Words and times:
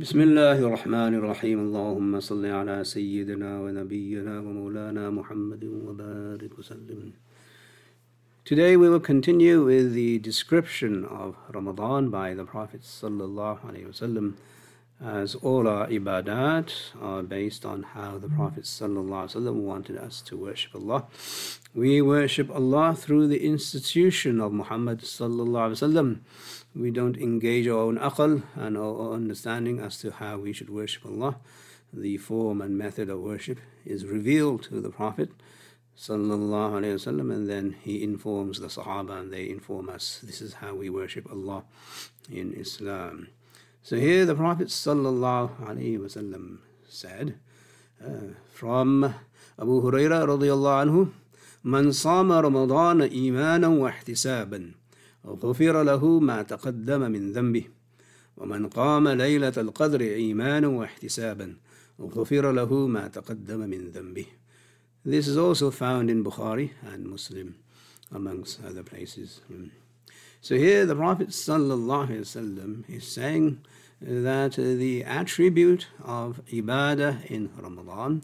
بسم 0.00 0.20
الله 0.20 0.58
الرحمن 0.58 1.14
الرحيم 1.14 1.58
اللهم 1.60 2.20
صل 2.20 2.46
على 2.46 2.84
سيدنا 2.84 3.60
ونبينا 3.60 4.40
ومولانا 4.40 5.10
محمد 5.10 5.64
وبارك 5.64 6.58
وسلم 6.58 7.12
Today 8.44 8.76
we 8.76 8.88
will 8.88 9.00
continue 9.00 9.64
with 9.64 9.92
the 9.92 10.18
description 10.20 11.04
of 11.04 11.34
Ramadan 11.52 12.10
by 12.10 12.34
the 12.34 12.44
Prophet 12.44 12.82
sallallahu 12.82 13.64
alaihi 13.68 13.88
wasallam 13.88 14.34
as 15.04 15.34
all 15.36 15.68
our 15.68 15.86
ibadat 15.88 16.72
are 17.00 17.22
based 17.22 17.66
on 17.66 17.82
how 17.82 18.16
the 18.16 18.28
Prophet 18.28 18.64
ﷺ 18.64 19.54
wanted 19.54 19.98
us 19.98 20.22
to 20.22 20.36
worship 20.36 20.74
Allah. 20.74 21.06
We 21.74 22.00
worship 22.00 22.50
Allah 22.50 22.94
through 22.94 23.28
the 23.28 23.44
institution 23.44 24.40
of 24.40 24.52
Muhammad 24.52 25.00
ﷺ. 25.00 26.20
We 26.74 26.90
don't 26.90 27.18
engage 27.18 27.68
our 27.68 27.78
own 27.78 27.98
aql 27.98 28.42
and 28.54 28.78
our 28.78 29.12
understanding 29.12 29.80
as 29.80 29.98
to 29.98 30.12
how 30.12 30.38
we 30.38 30.54
should 30.54 30.70
worship 30.70 31.04
Allah. 31.04 31.36
The 31.92 32.16
form 32.16 32.62
and 32.62 32.78
method 32.78 33.10
of 33.10 33.20
worship 33.20 33.58
is 33.84 34.06
revealed 34.06 34.62
to 34.64 34.80
the 34.80 34.90
Prophet 34.90 35.30
ﷺ, 35.98 37.06
and 37.06 37.48
then 37.48 37.76
he 37.82 38.02
informs 38.02 38.60
the 38.60 38.68
Sahaba 38.68 39.20
and 39.20 39.32
they 39.32 39.48
inform 39.48 39.90
us 39.90 40.20
this 40.22 40.40
is 40.40 40.54
how 40.54 40.74
we 40.74 40.88
worship 40.88 41.30
Allah 41.30 41.64
in 42.30 42.54
Islam. 42.54 43.28
So 43.82 43.96
here 43.96 44.24
the 44.24 44.34
Prophet 44.34 44.68
ﷺ 44.68 46.58
said 46.88 47.38
uh, 48.04 48.08
from 48.52 49.14
Abu 49.58 49.82
Huraira 49.82 50.26
radiallahu 50.26 50.86
anhu, 50.86 51.12
من 51.66 51.92
صام 51.92 52.32
رمضان 52.32 53.02
إيمانا 53.02 53.68
واحتسابا 53.68 54.72
غفر 55.26 55.82
له 55.82 56.20
ما 56.20 56.42
تقدم 56.42 57.00
من 57.10 57.32
ذنبه 57.32 57.64
ومن 58.36 58.66
قام 58.66 59.08
ليلة 59.08 59.52
القدر 59.56 60.00
إيمانا 60.00 60.66
واحتسابا 60.68 61.56
غفر 62.00 62.52
له 62.52 62.86
ما 62.86 63.08
تقدم 63.08 63.60
من 63.60 63.90
ذنبه 63.90 64.26
This 65.04 65.28
is 65.28 65.36
also 65.36 65.70
found 65.70 66.10
in 66.10 66.22
Bukhari 66.24 66.70
and 66.92 67.06
Muslim 67.06 67.56
amongst 68.12 68.60
other 68.64 68.82
places. 68.82 69.40
So 70.43 70.55
here 70.55 70.87
the 70.87 70.95
Prophet 70.95 71.27
ﷺ 71.27 72.89
is 72.89 73.05
saying 73.05 73.61
that 74.01 74.53
the 74.53 75.03
attribute 75.03 75.85
of 76.03 76.41
ibadah 76.51 77.25
in 77.27 77.51
Ramadan, 77.55 78.23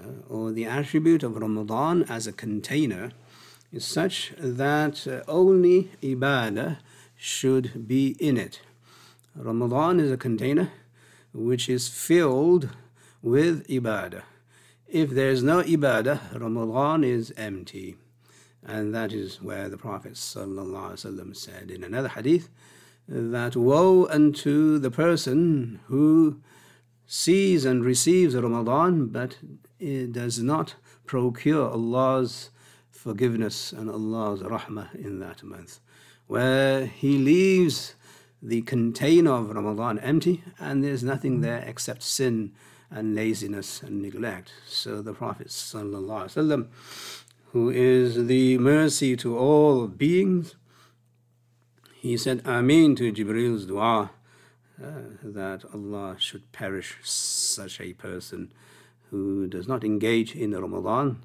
uh, 0.00 0.06
or 0.28 0.52
the 0.52 0.66
attribute 0.66 1.24
of 1.24 1.34
Ramadan 1.34 2.04
as 2.04 2.28
a 2.28 2.32
container, 2.32 3.10
is 3.72 3.84
such 3.84 4.34
that 4.38 5.04
uh, 5.08 5.28
only 5.28 5.90
ibadah 6.00 6.78
should 7.16 7.88
be 7.88 8.14
in 8.20 8.36
it. 8.36 8.60
Ramadan 9.34 9.98
is 9.98 10.12
a 10.12 10.16
container 10.16 10.70
which 11.32 11.68
is 11.68 11.88
filled 11.88 12.68
with 13.20 13.66
ibadah. 13.66 14.22
If 14.86 15.10
there 15.10 15.30
is 15.30 15.42
no 15.42 15.64
ibadah, 15.64 16.38
Ramadan 16.40 17.02
is 17.02 17.34
empty. 17.36 17.96
And 18.68 18.94
that 18.94 19.14
is 19.14 19.40
where 19.40 19.70
the 19.70 19.78
Prophet 19.78 20.12
ﷺ 20.12 21.34
said 21.36 21.70
in 21.70 21.82
another 21.82 22.08
hadith 22.08 22.50
that 23.08 23.56
woe 23.56 24.06
unto 24.08 24.78
the 24.78 24.90
person 24.90 25.80
who 25.86 26.42
sees 27.06 27.64
and 27.64 27.82
receives 27.82 28.36
Ramadan 28.36 29.06
but 29.06 29.38
it 29.80 30.12
does 30.12 30.40
not 30.40 30.74
procure 31.06 31.70
Allah's 31.70 32.50
forgiveness 32.90 33.72
and 33.72 33.88
Allah's 33.88 34.42
rahmah 34.42 34.94
in 34.94 35.18
that 35.20 35.42
month, 35.42 35.80
where 36.26 36.84
he 36.84 37.16
leaves 37.16 37.94
the 38.42 38.60
container 38.62 39.32
of 39.32 39.48
Ramadan 39.48 39.98
empty 40.00 40.44
and 40.60 40.84
there's 40.84 41.02
nothing 41.02 41.40
there 41.40 41.64
except 41.66 42.02
sin 42.02 42.52
and 42.90 43.14
laziness 43.14 43.82
and 43.82 44.02
neglect. 44.02 44.52
So 44.66 45.00
the 45.00 45.14
Prophet 45.14 45.46
ﷺ 45.46 46.68
who 47.52 47.70
is 47.70 48.26
the 48.26 48.58
mercy 48.58 49.16
to 49.16 49.36
all 49.38 49.86
beings. 49.86 50.56
He 51.94 52.16
said 52.16 52.42
Ameen 52.44 52.94
to 52.96 53.12
Jibril's 53.12 53.66
dua 53.66 54.10
uh, 54.82 54.90
that 55.22 55.64
Allah 55.72 56.16
should 56.18 56.52
perish 56.52 56.96
such 57.02 57.80
a 57.80 57.94
person 57.94 58.52
who 59.10 59.46
does 59.46 59.66
not 59.66 59.82
engage 59.82 60.36
in 60.36 60.52
Ramadan 60.52 61.24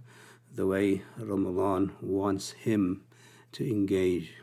the 0.55 0.65
way 0.65 1.01
Ramadan 1.17 1.91
wants 2.01 2.51
him 2.51 3.03
to 3.51 3.69
engage. 3.69 4.33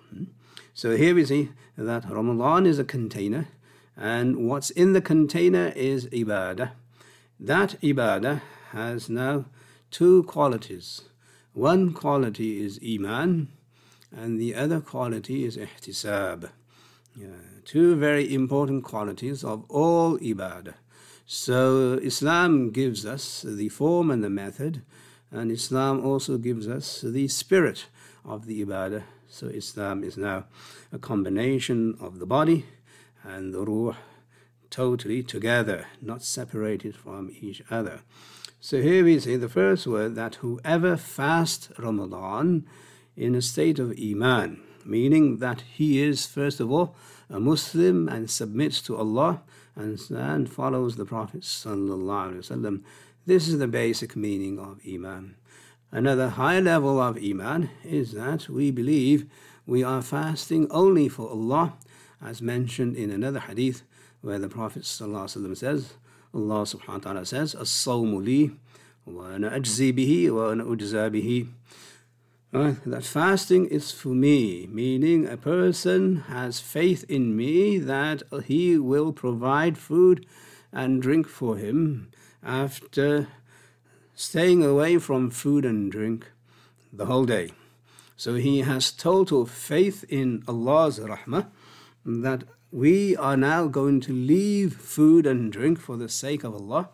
So 0.74 0.96
here 0.96 1.14
we 1.14 1.24
see 1.24 1.50
that 1.76 2.08
Ramadan 2.08 2.66
is 2.66 2.78
a 2.78 2.84
container, 2.84 3.48
and 3.96 4.48
what's 4.48 4.70
in 4.70 4.92
the 4.92 5.00
container 5.00 5.72
is 5.76 6.06
ibadah. 6.06 6.72
That 7.38 7.80
ibadah 7.80 8.42
has 8.72 9.08
now 9.08 9.46
two 9.90 10.24
qualities. 10.24 11.02
One 11.52 11.92
quality 11.92 12.62
is 12.62 12.78
Iman, 12.86 13.48
and 14.12 14.40
the 14.40 14.54
other 14.54 14.80
quality 14.80 15.44
is 15.44 15.56
Ihtisab. 15.56 16.50
Yeah, 17.16 17.26
two 17.64 17.96
very 17.96 18.32
important 18.32 18.84
qualities 18.84 19.42
of 19.42 19.64
all 19.68 20.16
Ibadah. 20.18 20.74
So 21.26 21.94
Islam 22.02 22.70
gives 22.70 23.04
us 23.04 23.42
the 23.42 23.68
form 23.68 24.12
and 24.12 24.22
the 24.22 24.30
method, 24.30 24.82
and 25.32 25.50
Islam 25.50 26.04
also 26.04 26.38
gives 26.38 26.68
us 26.68 27.00
the 27.00 27.26
spirit 27.26 27.86
of 28.24 28.46
the 28.46 28.64
Ibadah. 28.64 29.02
So 29.28 29.48
Islam 29.48 30.04
is 30.04 30.16
now 30.16 30.44
a 30.92 30.98
combination 30.98 31.96
of 32.00 32.20
the 32.20 32.26
body 32.26 32.66
and 33.24 33.52
the 33.52 33.64
ruh 33.64 33.96
totally 34.70 35.24
together, 35.24 35.86
not 36.00 36.22
separated 36.22 36.94
from 36.94 37.32
each 37.40 37.60
other. 37.70 38.02
So 38.62 38.82
here 38.82 39.06
we 39.06 39.18
see 39.18 39.36
the 39.36 39.48
first 39.48 39.86
word 39.86 40.16
that 40.16 40.34
whoever 40.36 40.98
fasts 40.98 41.70
Ramadan 41.78 42.66
in 43.16 43.34
a 43.34 43.40
state 43.40 43.78
of 43.78 43.98
Iman, 43.98 44.60
meaning 44.84 45.38
that 45.38 45.62
he 45.62 46.02
is, 46.02 46.26
first 46.26 46.60
of 46.60 46.70
all, 46.70 46.94
a 47.30 47.40
Muslim 47.40 48.06
and 48.06 48.30
submits 48.30 48.82
to 48.82 48.98
Allah 48.98 49.40
and, 49.74 49.98
and 50.10 50.46
follows 50.46 50.96
the 50.96 51.06
Prophet. 51.06 51.40
This 51.40 53.48
is 53.48 53.58
the 53.58 53.66
basic 53.66 54.14
meaning 54.14 54.58
of 54.58 54.78
Iman. 54.86 55.36
Another 55.90 56.28
high 56.28 56.60
level 56.60 57.00
of 57.00 57.16
Iman 57.16 57.70
is 57.82 58.12
that 58.12 58.50
we 58.50 58.70
believe 58.70 59.24
we 59.64 59.82
are 59.82 60.02
fasting 60.02 60.70
only 60.70 61.08
for 61.08 61.30
Allah, 61.30 61.78
as 62.22 62.42
mentioned 62.42 62.94
in 62.94 63.10
another 63.10 63.40
hadith 63.40 63.84
where 64.20 64.38
the 64.38 64.50
Prophet 64.50 64.84
says, 64.84 65.94
Allah 66.34 66.62
subhanahu 66.62 66.88
wa 66.88 66.98
ta'ala 66.98 67.26
says, 67.26 67.54
As-sawmu 67.54 68.24
li 68.24 68.50
wa 69.06 69.24
ana 69.34 69.50
ajzi 69.50 69.92
bihi 69.92 70.30
wa 70.30 70.50
ana 70.50 70.64
ujza 70.64 71.10
bihi. 71.10 71.48
that 72.52 73.04
fasting 73.04 73.66
is 73.66 73.92
for 73.92 74.08
me, 74.08 74.66
meaning 74.66 75.26
a 75.26 75.36
person 75.36 76.16
has 76.28 76.60
faith 76.60 77.04
in 77.08 77.36
me 77.36 77.78
that 77.78 78.22
he 78.44 78.78
will 78.78 79.12
provide 79.12 79.78
food 79.78 80.26
and 80.72 81.02
drink 81.02 81.26
for 81.26 81.56
him 81.56 82.10
after 82.42 83.28
staying 84.14 84.62
away 84.62 84.98
from 84.98 85.30
food 85.30 85.64
and 85.64 85.90
drink 85.90 86.30
the 86.92 87.06
whole 87.06 87.24
day. 87.24 87.50
So 88.16 88.34
he 88.34 88.60
has 88.60 88.92
total 88.92 89.46
faith 89.46 90.04
in 90.08 90.42
Allah's 90.46 90.98
rahmah 90.98 91.46
that 92.04 92.44
we 92.72 93.16
are 93.16 93.36
now 93.36 93.66
going 93.66 94.00
to 94.00 94.12
leave 94.12 94.74
food 94.76 95.26
and 95.26 95.52
drink 95.52 95.80
for 95.80 95.96
the 95.96 96.08
sake 96.08 96.44
of 96.44 96.54
Allah, 96.54 96.88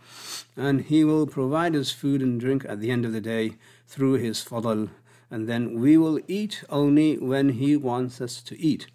and 0.57 0.83
He 0.83 1.05
will 1.05 1.27
provide 1.27 1.77
us 1.77 1.91
food 1.91 2.23
and 2.23 2.41
drink 2.41 2.65
at 2.67 2.81
the 2.81 2.91
end 2.91 3.05
of 3.05 3.13
the 3.13 3.21
day 3.21 3.53
through 3.87 4.15
His 4.15 4.43
fadl, 4.43 4.89
and 5.31 5.47
then 5.47 5.79
we 5.79 5.99
will 5.99 6.19
eat 6.27 6.65
only 6.71 7.19
when 7.19 7.51
He 7.51 7.77
wants 7.77 8.21
us 8.21 8.41
to 8.43 8.59
eat. 8.59 8.87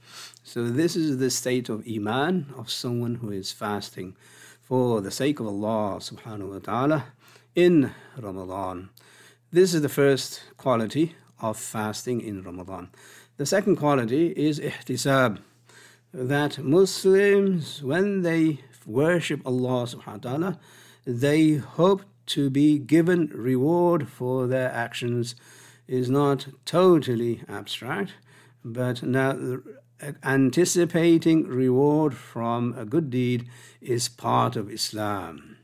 So, 0.43 0.69
this 0.69 0.95
is 0.95 1.19
the 1.19 1.29
state 1.29 1.69
of 1.69 1.85
Iman 1.87 2.53
of 2.57 2.71
someone 2.71 3.15
who 3.15 3.31
is 3.31 3.51
fasting 3.51 4.15
for 4.61 5.01
the 5.01 5.11
sake 5.11 5.39
of 5.39 5.45
Allah 5.47 5.99
subhanahu 5.99 6.53
wa 6.53 6.59
ta'ala 6.59 7.05
in 7.53 7.91
Ramadan. 8.17 8.89
This 9.51 9.73
is 9.73 9.81
the 9.81 9.89
first 9.89 10.41
quality 10.57 11.15
of 11.39 11.57
fasting 11.57 12.21
in 12.21 12.41
Ramadan. 12.41 12.89
The 13.37 13.45
second 13.45 13.75
quality 13.75 14.27
is 14.29 14.59
ihtisab 14.59 15.39
that 16.13 16.57
Muslims, 16.59 17.81
when 17.83 18.21
they 18.21 18.59
worship 18.85 19.41
Allah 19.45 19.85
subhanahu 19.85 20.25
wa 20.25 20.31
ta'ala, 20.31 20.59
they 21.05 21.55
hope 21.55 22.03
to 22.27 22.49
be 22.49 22.79
given 22.79 23.29
reward 23.33 24.07
for 24.07 24.47
their 24.47 24.71
actions 24.71 25.35
is 25.87 26.09
not 26.09 26.47
totally 26.65 27.43
abstract, 27.47 28.13
but 28.63 29.03
now 29.03 29.59
anticipating 30.23 31.47
reward 31.47 32.15
from 32.15 32.73
a 32.77 32.85
good 32.85 33.09
deed 33.09 33.47
is 33.81 34.09
part 34.09 34.55
of 34.55 34.71
Islam. 34.71 35.57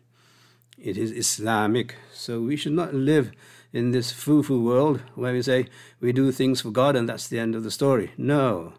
It 0.78 0.98
is 0.98 1.12
Islamic. 1.12 1.96
So 2.14 2.42
we 2.42 2.56
should 2.56 2.74
not 2.74 2.94
live 2.94 3.32
in 3.74 3.92
this 3.92 4.12
foo 4.12 4.44
foo 4.44 4.64
world 4.64 5.02
where 5.16 5.34
we 5.34 5.42
say 5.42 5.68
we 6.00 6.12
do 6.12 6.32
things 6.32 6.62
for 6.62 6.72
God 6.72 6.96
and 6.96 7.08
that's 7.10 7.28
the 7.28 7.40
end 7.40 7.56
of 7.56 7.64
the 7.64 7.72
story. 7.72 8.12
No 8.18 8.74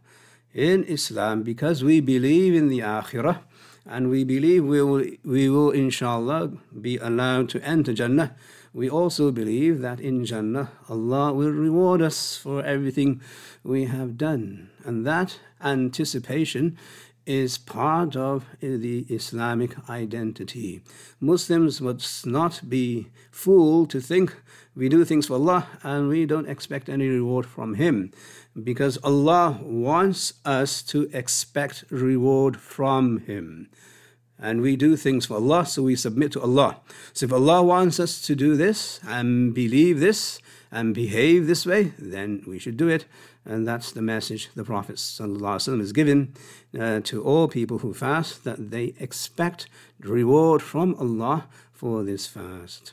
in 0.55 0.85
Islam 0.85 1.43
because 1.43 1.85
we 1.85 2.01
believe 2.01 2.55
in 2.55 2.69
the 2.69 2.81
Akhirah 2.81 3.41
and 3.87 4.11
we 4.11 4.25
believe 4.25 4.65
we 4.65 4.83
will, 4.83 5.05
we 5.25 5.49
will 5.49 5.71
inshallah 5.71 6.53
be 6.81 6.99
allowed 6.99 7.49
to 7.51 7.63
enter 7.63 7.93
Jannah, 7.93 8.37
we 8.75 8.89
also 8.89 9.33
believe 9.33 9.81
that 9.81 9.99
in 9.99 10.25
Jannah 10.25 10.71
Allah 10.89 11.33
will 11.33 11.51
reward 11.51 12.03
us 12.03 12.37
for 12.37 12.63
everything 12.63 13.21
we 13.65 13.87
have 13.87 14.19
done. 14.19 14.71
And 14.85 15.07
that 15.07 15.41
anticipation 15.63 16.77
is 17.29 17.59
part 17.59 18.17
of 18.17 18.47
the 18.61 19.05
Islamic 19.11 19.89
identity. 19.89 20.81
Muslims 21.21 21.81
must 21.81 22.27
not 22.27 22.63
be 22.69 23.09
fooled 23.31 23.91
to 23.91 24.01
think 24.01 24.35
we 24.75 24.89
do 24.89 25.05
things 25.05 25.27
for 25.27 25.35
Allah 25.35 25.67
and 25.83 26.09
we 26.09 26.25
don't 26.25 26.49
expect 26.49 26.89
any 26.89 27.07
reward 27.09 27.45
from 27.45 27.75
Him 27.75 28.13
because 28.63 28.97
Allah 29.05 29.59
wants 29.63 30.33
us 30.45 30.83
to 30.85 31.11
expect 31.13 31.85
reward 31.91 32.57
from 32.57 33.19
Him. 33.19 33.69
And 34.41 34.63
we 34.63 34.77
do 34.77 34.97
things 34.97 35.27
for 35.27 35.35
Allah, 35.35 35.67
so 35.67 35.83
we 35.83 35.97
submit 35.97 36.33
to 36.33 36.41
Allah. 36.41 36.81
So 37.13 37.27
if 37.27 37.33
Allah 37.33 37.63
wants 37.63 37.99
us 37.99 38.23
to 38.23 38.37
do 38.37 38.57
this 38.57 39.01
and 39.07 39.53
believe 39.53 39.99
this 39.99 40.39
and 40.71 40.95
behave 40.95 41.47
this 41.47 41.65
way, 41.67 41.93
then 41.99 42.43
we 42.47 42.59
should 42.59 42.77
do 42.77 42.89
it. 42.89 43.07
And 43.45 43.67
that's 43.67 43.93
the 43.93 44.03
message 44.03 44.51
the 44.55 44.65
Prophet 44.65 44.97
ﷺ 44.97 45.81
is 45.81 45.93
given 45.93 46.35
uh, 46.79 47.01
to 47.05 47.23
all 47.23 47.49
people 47.49 47.79
who 47.79 47.95
fast 47.95 48.45
that 48.45 48.71
they 48.71 48.95
expect 48.99 49.69
reward 50.01 50.63
from 50.63 50.95
Allah 50.97 51.47
for 51.73 52.03
this 52.03 52.27
fast. 52.27 52.93